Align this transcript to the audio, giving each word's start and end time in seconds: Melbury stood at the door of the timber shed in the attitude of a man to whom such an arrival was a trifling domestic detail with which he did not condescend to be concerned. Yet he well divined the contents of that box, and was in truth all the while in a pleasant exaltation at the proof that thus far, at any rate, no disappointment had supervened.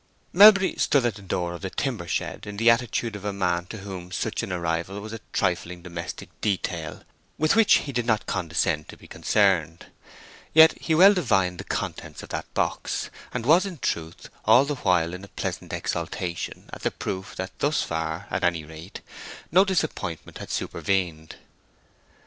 Melbury 0.33 0.77
stood 0.79 1.05
at 1.05 1.13
the 1.13 1.21
door 1.21 1.53
of 1.53 1.61
the 1.61 1.69
timber 1.69 2.07
shed 2.07 2.47
in 2.47 2.57
the 2.57 2.71
attitude 2.71 3.15
of 3.15 3.23
a 3.23 3.31
man 3.31 3.67
to 3.67 3.77
whom 3.85 4.11
such 4.11 4.41
an 4.41 4.51
arrival 4.51 4.99
was 4.99 5.13
a 5.13 5.19
trifling 5.31 5.83
domestic 5.83 6.29
detail 6.41 7.03
with 7.37 7.55
which 7.55 7.73
he 7.85 7.91
did 7.91 8.07
not 8.07 8.25
condescend 8.25 8.87
to 8.89 8.97
be 8.97 9.05
concerned. 9.07 9.91
Yet 10.55 10.75
he 10.81 10.95
well 10.95 11.13
divined 11.13 11.59
the 11.59 11.63
contents 11.63 12.23
of 12.23 12.29
that 12.29 12.51
box, 12.55 13.11
and 13.31 13.45
was 13.45 13.67
in 13.67 13.77
truth 13.77 14.29
all 14.43 14.65
the 14.65 14.73
while 14.77 15.13
in 15.13 15.23
a 15.23 15.27
pleasant 15.27 15.71
exaltation 15.71 16.67
at 16.73 16.81
the 16.81 16.89
proof 16.89 17.35
that 17.35 17.59
thus 17.59 17.83
far, 17.83 18.25
at 18.31 18.43
any 18.43 18.63
rate, 18.65 19.01
no 19.51 19.63
disappointment 19.63 20.39
had 20.39 20.49
supervened. 20.49 21.35